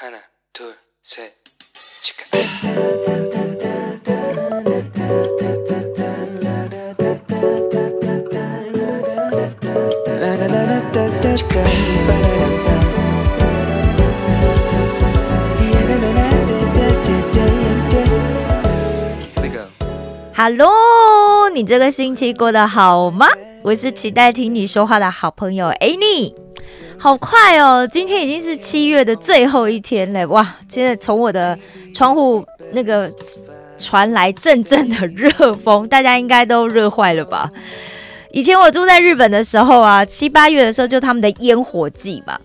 [0.00, 0.18] 하나,
[0.52, 1.32] 둘, 셋,
[2.02, 2.24] 치카.
[19.34, 19.66] Here we go.
[20.34, 23.26] Hello，你这个星期过得好吗？
[23.62, 26.39] 我是期待听你说话的好朋友 Annie。
[27.01, 30.47] 好快哦，今天已经是七月的最后一天嘞，哇！
[30.69, 31.57] 现在从我的
[31.95, 33.09] 窗户那个
[33.75, 37.49] 传来阵阵的热风，大家应该都热坏了吧？
[38.31, 42.39] 以前我住在日本的时候啊，七八月的时候就他们的烟火季嘛。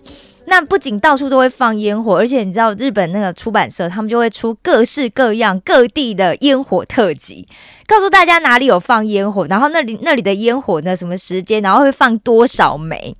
[0.45, 7.45] 那不仅到处都会放烟火，而且你知道日本那个出版社，他们就会出各式各样各地的烟火特辑，
[7.85, 13.15] 告诉大家哪里有放烟火，然后那里那里的烟火呢，什么时间，然后会放多少枚。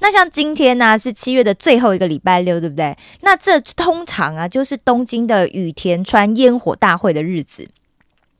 [0.00, 2.96] 那像今天呢、是七月的最后一个礼拜六，对不对？
[3.20, 7.68] 那这通常啊，就是东京的雨田川烟火大会的日子。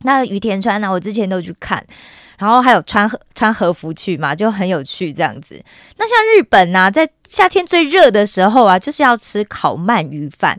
[0.02, 1.84] 那雨田川呢、我之前都去看，
[2.38, 5.62] 然后还有穿和穿和服去嘛，就很有趣这样子。
[5.96, 10.58] 那像日本呢、在夏天最热的时候啊，就是要吃烤鳗鱼饭。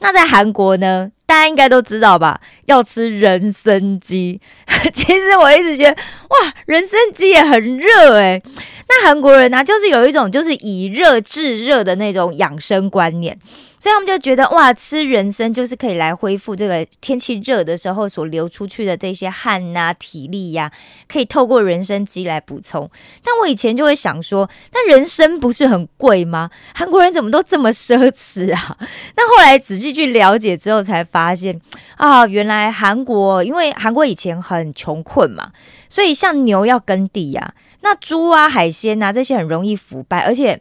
[0.00, 4.40] 那在韩国呢，大家应该都知道吧，要吃人参鸡。
[4.92, 5.96] 其实我一直觉得，
[6.30, 8.42] 哇，人参鸡也很热诶。
[8.88, 13.38] 那韩国人呢、就是有一种就是以热制热的那种养生观念。
[13.80, 20.72] 所以他们就觉得哇，吃人参就是可以来恢复这个天气热的时候所流出去的这些汗呐、体力呀、
[21.18, 22.88] 可以透过人参鸡来补充。
[23.24, 26.48] 但我以前就会想说，那人参不是很贵吗？
[26.72, 28.78] 韩国人怎么都这么奢侈啊？
[29.16, 31.60] 那后来仔细去了解之后，才发现
[31.96, 35.50] 啊，原来韩国因为韩国以前很穷困嘛，
[35.88, 40.60] 所以像牛要耕地呀、那猪啊、海鲜啊这些很容易腐败，而且。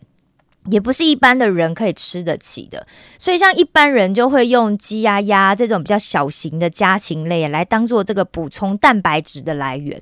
[0.69, 2.85] 也不是一般的人可以吃得起的，
[3.17, 10.01] 所以像一般人就会用鸡鸭、鸭这种比较小型的家禽类来当做这个补充蛋白质的来源，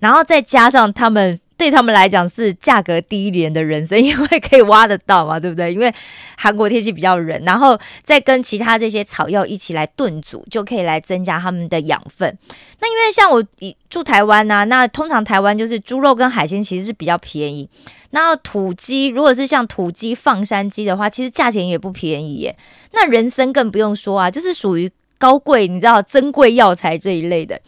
[0.00, 5.72] 然后再加上他们对他们来讲是价格低廉的人参，因为可以挖得到嘛，对不对？
[5.72, 5.92] 因为
[6.36, 12.36] 韩国天气比较冷，然后再跟其他这些草药一起来炖煮，就可以来增加他们的养分。
[12.80, 13.42] 那因为像我
[13.88, 17.68] 住台湾呐、那通常台湾就是猪肉跟海鲜其实是比较便宜。
[18.10, 22.56] 那土鸡如果是像土鸡、放山鸡的话，其实价钱也不便宜耶。
[22.92, 24.90] 那人参更不用说啊，就是属于
[25.22, 27.60] 高贵，你知道珍贵药材这一类的。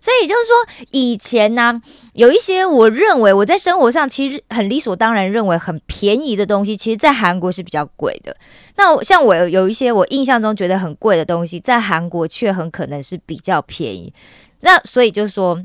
[0.00, 1.82] 所以就是说，以前呢、
[2.12, 8.36] 有一些我认为我在生活上其实很理所当然认为很便宜的东西，其实在韩国是比较贵的。
[8.76, 14.14] 那像我有一些我印象中觉得很贵的东西，在韩国却很可能是比较便宜。
[14.60, 15.60] 那所以就是说。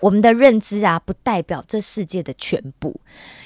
[0.00, 2.98] 我们的认知啊，不代表这世界的全部，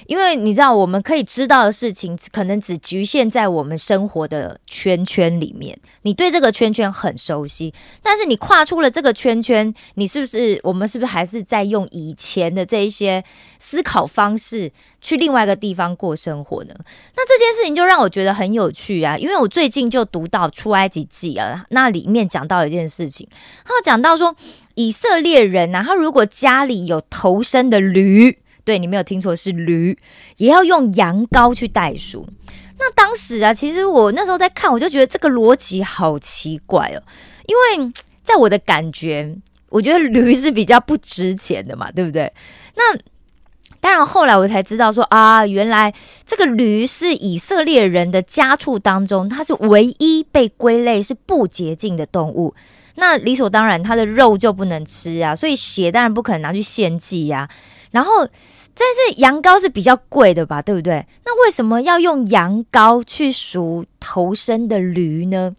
[0.07, 5.79] 因为你知道，我们可以知道的事情，可能只局限在我们生活的圈圈里面。
[6.03, 13.25] 你对这个圈圈很熟悉，但是你跨出了这个圈圈，你是不是我们是不是还是在用以前的这一些
[13.59, 16.75] 思考方式去另外一个地方过生活呢？
[17.17, 23.27] 那这件事情就让我觉得很有趣啊，因为我最近就读到出埃及记啊，那里面讲到一件事情，
[23.65, 24.37] 他讲到说
[24.75, 28.39] 以色列人呐、他如果家里有头生的驴。
[28.67, 29.95] 对你没有听错，是驴，
[30.39, 32.27] 也要用羊羔去代赎。
[32.79, 37.03] 那当时啊，其实我那时候在看，我就觉得这个逻辑好奇怪哦，
[37.45, 37.55] 因
[37.85, 37.93] 为
[38.23, 39.37] 在我的感觉，
[39.69, 42.33] 我觉得驴是比较不值钱的嘛，对不对？
[42.75, 42.97] 那
[43.83, 45.93] 当然，后来我才知道说啊，原来
[46.25, 52.55] 这个驴是以色列人的家畜当中，它是唯一被归类是不洁净的动物。
[52.97, 57.49] 那理所当然，它的肉就不能吃啊，所以血当然不可能拿去献祭呀、
[57.91, 61.07] 然后，但是羊羔是比较贵的吧，对不对？
[61.25, 65.55] 那为什么要用羊羔去赎头生的驴呢？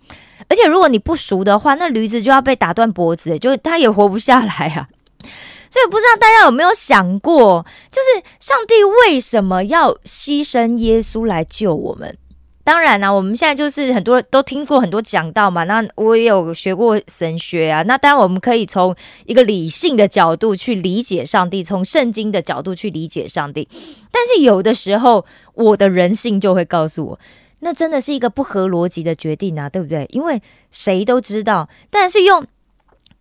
[0.47, 4.87] 而且如果你不赎的话，那驴子就要被打断脖子，就它也活不下来啊。
[5.69, 12.17] 所以不知道大家有没有想过，就是上帝为什么要牺牲耶稣来救我们？
[12.65, 17.83] 当然啦、我们现在就是很多都听过很多讲道嘛，那我也有学过神学啊。
[17.83, 18.95] 那当然，我们可以从
[19.27, 23.69] 一个理性的角度去理解上帝，从圣经的角度去理解上帝。
[24.11, 25.23] 但是有的时候，
[25.53, 27.19] 我的人性就会告诉我，
[27.59, 30.07] 那真的是一个不合逻辑的决定啊，对不对？
[30.11, 30.41] 因为
[30.71, 32.43] 谁都知道，但是用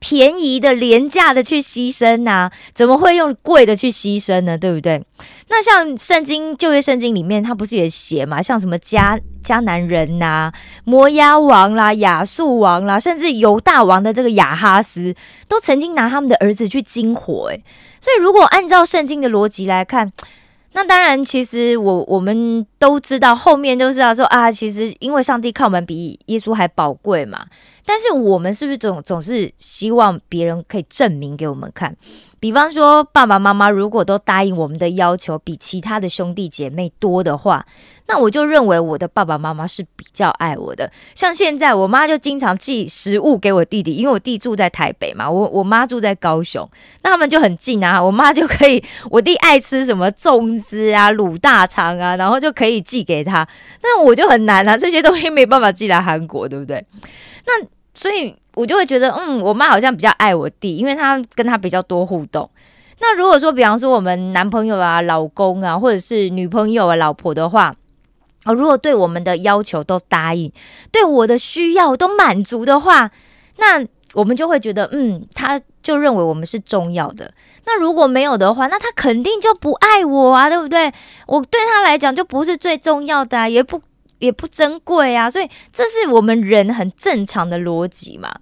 [0.07, 4.59] 便宜的、廉价的去牺牲呐、怎么会用贵的去牺牲呢？
[4.59, 5.03] 对不对？
[5.49, 8.43] 那像圣经旧约圣经里面，它不是也写嘛？
[8.43, 10.53] 像什么迦迦南人呐、
[10.85, 15.15] 摩押王啦、亚述王啦，甚至犹大王的这个亚哈斯，
[15.49, 17.47] 都曾经拿他们的儿子去金火。
[17.47, 17.65] 诶，
[17.99, 20.13] 所以如果按照圣经的逻辑来看，
[20.75, 27.47] 那当然，其实我我们都知道，后面都是要说啊，其实因为上帝看我们比耶稣还宝贵嘛。
[27.87, 31.97] 但是我们是不是总总是希望别人可以证明给我们看？
[32.45, 37.65] 比方说，爸爸妈妈如果都答应我们的要求比其他的兄弟姐妹多的话，
[38.07, 40.93] 那我就认为我的爸爸妈妈是比较爱我的。
[41.15, 46.69] 像现在，我妈就经常寄食物给我弟弟，因为我弟住在台北嘛，我我妈住在高雄，
[47.01, 47.99] 那他们就很近啊。
[47.99, 53.49] 我妈就可以，我弟爱吃什么粽子啊、卤大肠啊，然后就可以寄给他。
[53.83, 56.85] 那我就很难啊，这些东西没办法寄来韩国，对不对？
[57.47, 58.37] 那所以。
[58.55, 62.49] 我就会觉得，嗯，我妈好像比较爱我弟，因为他跟他比较多互动。
[63.01, 67.75] 那如果说，比方说我们男朋友啊、老公啊，或者是女朋友啊、老婆的话，
[68.45, 70.53] 哦，如果对我们的要求都答应，
[70.93, 73.11] 对我的需要都满足的话，
[73.59, 77.35] 那我们就会觉得，嗯，他就认为我们是重要的。
[77.67, 80.93] 那如果没有的话，那他肯定就不爱我啊，对不对？
[81.27, 83.81] 我对他来讲就不是最重要的，啊也不。
[84.25, 88.35] 也不珍贵啊，所以这是我们人很正常的逻辑嘛。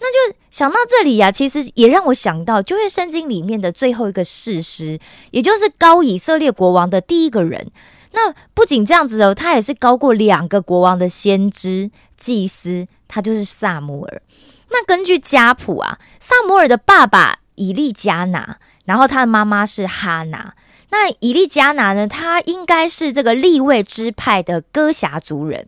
[0.00, 4.98] 那就想到这里呀，其实也让我想到旧约圣经里面的最后一个事实，
[5.32, 7.70] 也就是高以色列国王的第一个人。
[8.12, 14.22] 那不仅这样子哦，他也是高过两个国王的先知祭司，他就是萨姆尔。
[14.70, 20.54] 那根据家谱啊，萨姆尔的爸爸以利加拿，然后他的妈妈是哈拿。
[20.90, 22.06] 那以利加拿呢？
[22.06, 25.66] 他应该是这个立位支派的哥辖族人。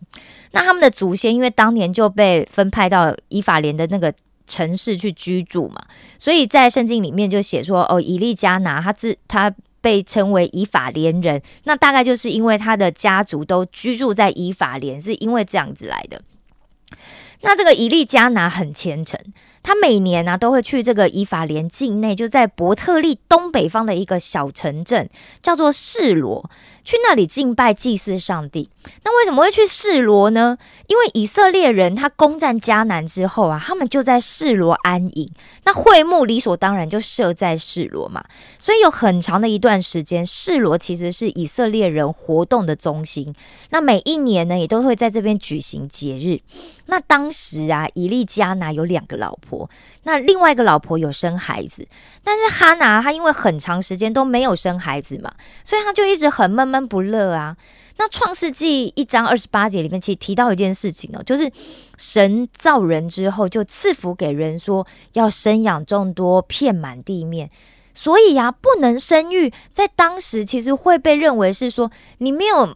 [0.52, 4.12] 那他们的祖先因为当年就被分派到以法莲的那个
[4.46, 5.80] 城市去居住嘛，
[6.18, 11.40] 所以在圣经里面就写说：哦，以利加拿他自他被称为以法莲人。
[11.64, 16.20] 那大概就是因为他的家族都居住在以法莲，是因为这样子来的。
[17.42, 19.20] 那这个以利加拿很虔诚。
[19.62, 25.08] 他每年呢都会去这个以法莲境内，就在伯特利东北方的一个小城镇，
[25.42, 26.50] 叫做示罗。
[26.82, 28.68] 去那里敬拜祭祀上帝。
[29.04, 30.56] 那为什么会去示罗呢？
[30.88, 35.30] 因为以色列人他攻占迦南之后啊，他们就在示罗安营。
[35.64, 38.24] 那会幕理所当然就设在示罗嘛。
[38.58, 43.32] 所以有很长的一段时间，示罗其实是以色列人活动的中心。
[43.68, 46.40] 那每一年呢，也都会在这边举行节日。
[46.90, 49.70] 那当时啊，以利加拿有两个老婆，
[50.02, 51.86] 那另外一个老婆有生孩子，
[52.24, 55.32] 但是哈拿她因为很长时间都没有生孩子嘛，
[55.62, 57.56] 所以她就一直很闷闷不乐啊。
[57.96, 61.48] 那创世纪一章二十八节里面其实提到一件事情哦，就是
[61.96, 67.48] 神造人之后就赐福给人，说要生养众多，遍满地面。
[67.94, 71.88] 所以呀，不能生育，在当时其实会被认为是说
[72.18, 72.74] 你没有。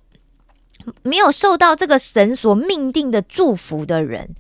[1.03, 4.35] 没有受到这个神所命定的祝福的人，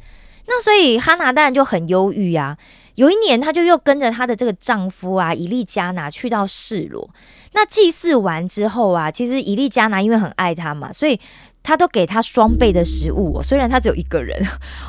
[0.46, 2.56] 那所以哈拿当然就很忧郁啊。
[2.96, 7.10] 有一年，她就又跟着她的这个丈夫啊，以利加拿去到示罗。
[7.52, 11.18] 那祭祀完之后啊，其实以利加拿因为很爱他嘛，所以
[11.62, 13.40] 他都给他双倍的食物。
[13.42, 14.40] 虽然他只有一个人，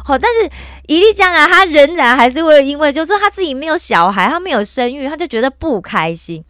[0.04, 0.50] 好， 但是
[0.88, 6.44] 以利加拿他仍然还是会因为就是他自己没有小孩，他没有生育，他就觉得不开心。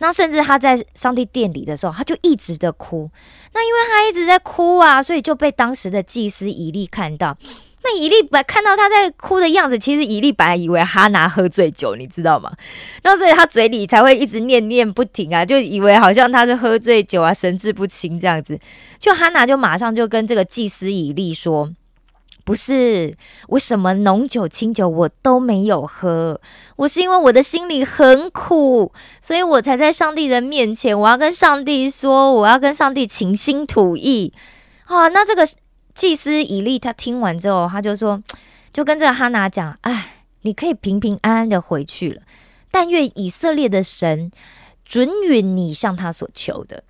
[0.00, 3.10] 那甚至他在上帝殿里的时候，他就一直的哭。
[3.52, 7.36] 那因为他一直在哭啊，所以就被当时的祭司以利看到。
[7.84, 12.52] 那以利本看到他在哭的样子，其实以利本来以为哈拿喝醉酒，你知道吗？
[13.02, 18.58] 然后所以他嘴里才会一直念念不停啊，就以为好像他是喝醉酒啊，神志不清这样子。
[18.98, 21.70] 就哈拿就马上就跟这个祭司以利说。
[22.48, 23.14] 不是
[23.48, 26.40] 我什么浓酒清酒我都没有喝，
[26.76, 28.90] 我是因为我的心里很苦，
[29.20, 34.32] 所以我才在上帝的面前，我要跟上帝说，我要跟上帝倾心吐意。
[34.86, 35.46] 啊，那这个
[35.94, 38.22] 祭司以利他听完之后，他就说，
[38.72, 42.22] 就跟这个哈拿讲，哎，你可以平平安安的回去了，
[42.70, 44.32] 但愿以色列的神
[44.86, 46.82] 准允你向他所求的。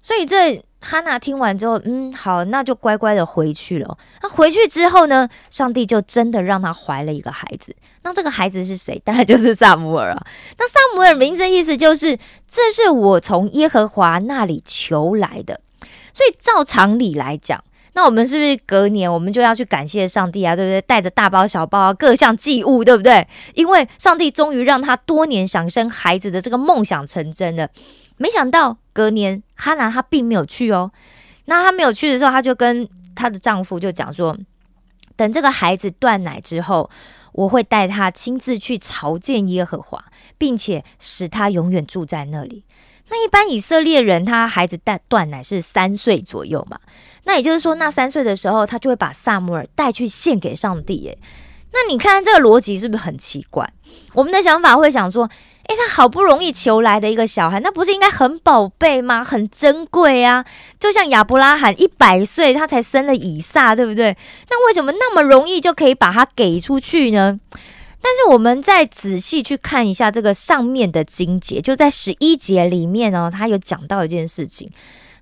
[0.00, 0.64] 所以这。
[0.82, 3.96] 哈娜听完之后，嗯，好，那就乖乖的回去了。
[4.20, 7.74] 那回去之后呢，上帝就真的让她怀了一个孩子。
[8.02, 9.00] 那这个孩子是谁？
[9.04, 10.26] 当然就是萨姆尔啊。
[10.58, 12.18] 那萨姆尔名字意思就是，
[12.50, 15.60] 这是我从耶和华那里求来的。
[16.12, 17.62] 所以照常理来讲，
[17.94, 20.56] 那我们是不是隔年我们就要去感谢上帝啊？
[20.56, 20.80] 对不对？
[20.82, 23.26] 带着大包小包啊，各项祭物，对不对？
[23.54, 27.68] 因为上帝终于让他多年想生孩子的这个梦想成真了。
[28.16, 30.92] 没想到隔年，哈娜她并没有去哦。
[31.46, 34.36] 那她没有去的时候，她就跟她的丈夫就讲说
[35.16, 36.88] ：“等这个孩子断奶之后，
[37.32, 40.04] 我会带他亲自去朝见耶和华，
[40.38, 42.64] 并且使他永远住在那里。”
[43.10, 46.78] 那一般以色列人，他孩子断断奶是三岁左右嘛？
[47.24, 50.96] 那也就是说，那三岁的时候，他就会把萨姆尔带去献给上帝。
[50.96, 51.18] 耶，
[51.72, 53.70] 那你看这个逻辑是不是很奇怪？
[54.14, 55.28] 我们的想法会想说。
[55.68, 59.22] 诶，他好不容易求来的一个小孩，那不是应该很宝贝吗？
[59.22, 60.44] 很珍贵啊！
[60.80, 64.16] 就像亚伯拉罕一百岁，他才生了以撒，对不对？
[64.50, 67.38] 那为什么那么容易就可以把他给出去呢？
[68.00, 74.68] 但是我们再仔细去看一下这个上面的经节，就在十一节里面呢，他有讲到一件事情。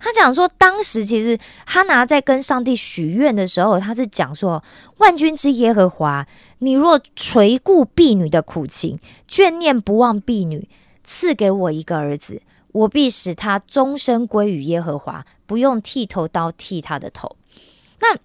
[0.00, 4.64] 他讲说，当时其实哈拿在跟上帝许愿的时候，他是讲说
[4.96, 6.26] ：“万军之耶和华，
[6.58, 10.66] 你若垂顾婢女的苦情，眷念不忘婢女，
[11.04, 12.40] 赐给我一个儿子，
[12.72, 17.36] 我必使他终身归于耶和华，不用剃头刀剃他的头。”
[18.00, 18.16] 那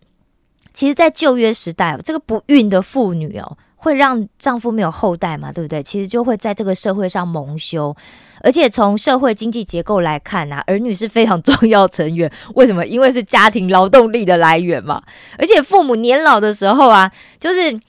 [0.73, 3.57] 其实，在旧约时代，这个不孕的妇女哦。
[3.85, 5.51] 会让丈夫没有后代嘛？
[5.51, 5.83] 对不对？
[5.83, 7.95] 其实就会在这个社会上蒙羞，
[8.41, 12.29] 而且从社会经济结构来看啊，儿女是非常重要成员。
[12.55, 12.83] 为什么？
[12.87, 15.03] 因为是家庭劳动力的来源嘛。
[15.37, 17.79] 而且父母年老的时候啊，就是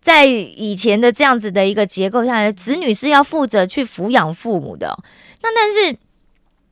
[0.00, 4.98] 在以前的这样子的一个结构下来，子女是要负责去抚养父母的。
[5.42, 5.98] 那但是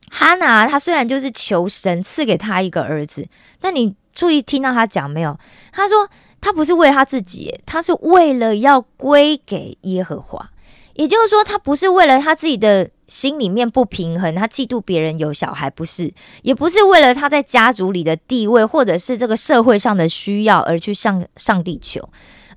[0.09, 3.27] 哈娜她虽然就是求神赐给她一个儿子，
[3.59, 5.37] 但你注意听到她讲没有？
[5.71, 6.09] 她说。
[6.41, 10.49] 他不是为他自己，他是为了要归给耶和华。
[10.95, 22.09] 也就是说，他不是为了他自己的心里面不平衡，他嫉妒别人有小孩，不是，也不是为了他在家族里的地位，或者是这个社会上的需要而去向上帝求，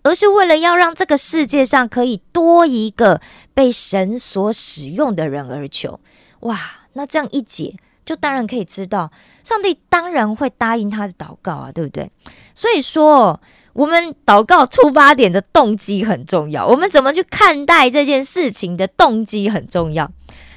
[0.02, 3.20] 而是为了要让这个世界上可以多一个
[3.54, 6.00] 被神所使用的人而求。
[6.40, 6.58] 哇，
[6.94, 9.12] 那这样一解，就当然可以知道，
[9.44, 12.10] 上帝当然会答应他的祷告啊，对不对？
[12.52, 13.40] 所以说。
[13.74, 20.10] 我们祷告出发点的动机很重要，我们怎么去看待这件事情的动机很重要。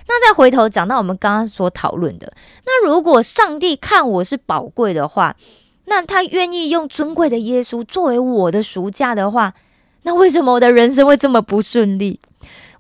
[0.08, 2.32] 那再回头讲到我们刚刚所讨论的，
[2.66, 5.36] 那如果上帝看我是宝贵的话，
[5.86, 9.54] 那他愿意用尊贵的耶稣作为我的赎价的话，
[10.04, 12.20] 那为什么我的人生会这么不顺利？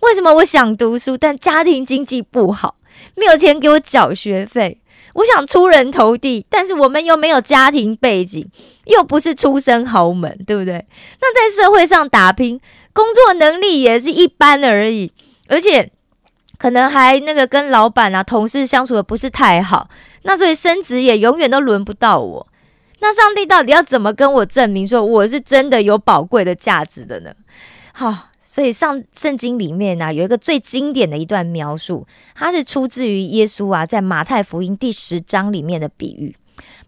[0.02, 2.76] 为什么我想读书，但家庭经济不好，
[3.16, 4.80] 没有钱给我缴学费？
[5.18, 8.48] 我想出人头地，但是我们又没有家庭背景，
[8.86, 10.86] 又不是出身豪门，对不对？
[11.20, 12.62] 那在社会上打拼，
[12.94, 15.12] 工作能力也是一般而已，
[15.48, 15.92] 而且
[16.60, 19.90] 可能还那个跟老板啊、同事相处的不是太好，
[20.22, 22.48] 那所以升职也永远都轮不到我。
[23.00, 27.32] 那上帝到底要怎么跟我证明说我是真的有宝贵的价值的呢？
[27.92, 28.30] 好。
[28.48, 36.34] 所以上圣经里面呢，有一个最经典的一段描述，它是出自于耶稣啊，在马太福音第十章里面的比喻。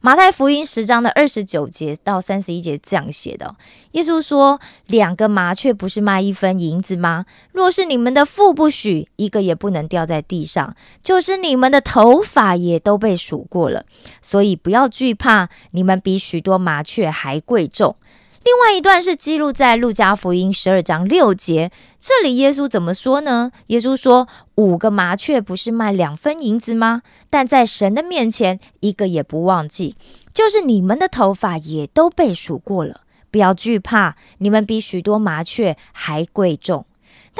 [0.01, 3.53] 马太福音十章的二十九节到三十一节这样写的：
[3.91, 7.25] 耶稣说，两个麻雀不是卖一分银子吗？
[7.51, 10.73] 若是你们的父不许，一个也不能掉在地上；
[11.03, 13.85] 就是你们的头发也都被数过了。
[14.21, 17.97] 所以不要惧怕，你们比许多麻雀还贵重。
[18.41, 23.51] 另外一段是记录在路加福音十二章六节，这里耶稣怎么说呢？
[23.67, 27.01] 耶稣说：“五个麻雀不是卖两分银子吗？
[27.29, 29.97] 但在神的面前，一个也不忘记。
[30.33, 36.85] 就是你们的头发也都被数过了，不要惧怕，你们比许多麻雀还贵重。”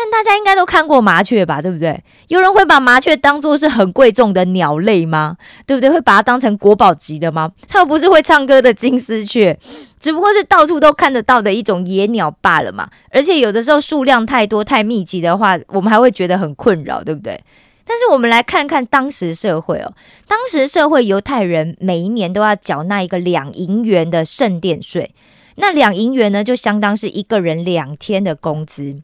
[0.02, 2.02] 但大家应该都看过麻雀吧，对不对？
[2.30, 5.36] 有人会把麻雀当作是很贵重的鸟类吗？
[5.66, 5.90] 对不对？
[5.90, 7.52] 会把它当成国宝级的吗？
[7.68, 9.60] 它又不是会唱歌的金丝雀，
[10.00, 12.90] 只不过是到处都看得到的一种野鸟罢了嘛。
[13.12, 17.38] 而且有的时候数量太多、太密集的话，我们还会觉得很困扰，对不对？
[17.84, 19.92] 但是我们来看看当时社会哦，
[20.28, 25.14] 当时社会犹太人每一年都要缴纳一个两银元的圣殿税，
[25.56, 29.02] 那两银元呢，就相当是一个人两天的工资。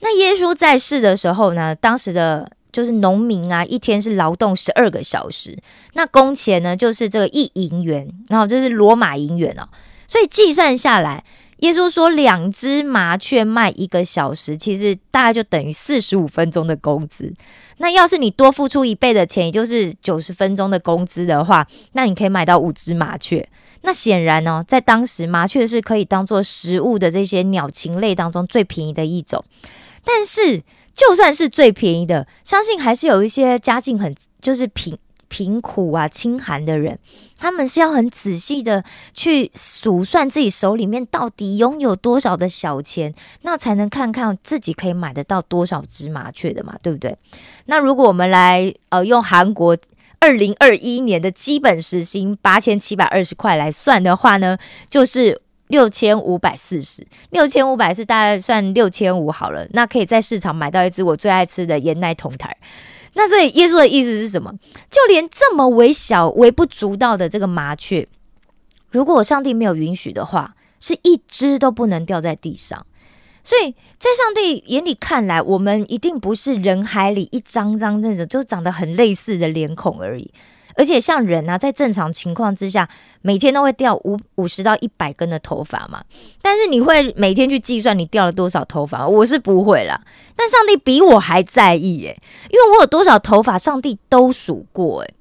[0.00, 5.56] 那耶稣在世的时候呢，当时的就是农民啊，一天是劳动十二个小时，
[5.94, 9.68] 那工钱呢就是这个一银元，然后这是罗马银元哦，
[10.06, 11.24] 所以计算下来，
[11.58, 17.32] 耶稣说两只麻雀卖一个小时，其实大概就等于四十五分钟的工资。
[17.78, 23.48] 那要是你多付出一倍的钱，也就是九十分钟的工资的话，那你可以买到五只麻雀。
[23.86, 29.44] 那显然呢，在当时麻雀是可以当做食物的这些鸟禽类当中最便宜的一种。
[30.02, 30.62] 但是
[30.94, 34.96] 就算是最便宜的，相信还是有一些家境很就是贫
[35.28, 36.98] 贫苦啊、清寒的人，
[37.38, 47.14] 他们是要很仔细的去数算自己手里面到底拥有多少的小钱，那才能看看自己可以买得到多少只麻雀的嘛，对不对？
[47.66, 49.76] 那如果我们来呃用韩国。
[50.20, 54.56] 二零二一年的基本时薪八千七百二十块来算的话呢，
[54.88, 59.66] 就是六千五百四十，六千五百是大概算六千五好了。
[59.72, 62.56] 那可以在市场买到一只我最爱吃的盐奶铜台。
[63.14, 64.52] 那所以耶稣的意思是什么？
[64.90, 68.06] 就连这么微小、微不足道的这个麻雀，
[68.90, 72.86] 如果上帝没有允许的话，是一只都不能掉在地上。
[73.44, 80.30] 所以在上帝眼里看来，我们一定不是人海里一张张那种就长得很类似的脸孔而已。
[80.76, 82.88] 而且像人啊，在正常情况之下，
[83.22, 86.02] 每天都会掉五五十到一百根的头发嘛。
[86.42, 89.06] 但是你会每天去计算你掉了多少头发？
[89.06, 90.00] 我是不会啦。
[90.34, 92.20] 但上帝比我还在意耶，
[92.50, 95.14] 因为我有多少头发，上帝都数过诶。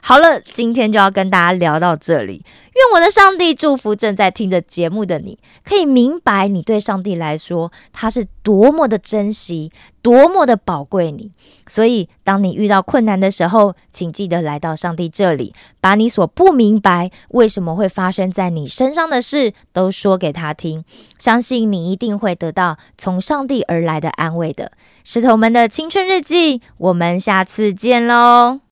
[0.00, 2.44] 好了，今天就要跟大家聊到这里。
[2.74, 11.32] 愿我的上帝祝福正在听着节目的你，可以明白你对上帝来说，他是多么的珍惜，多么的宝贵你。
[11.66, 20.84] 所以，当你遇到困难的时候，请记得来到上帝这里，把你所不明白为什么会发生在你身上的事，都说给他听。
[21.18, 24.72] 相信你一定会得到从上帝而来的安慰的。
[25.02, 28.60] 石头们的青春日记，我们下次见喽。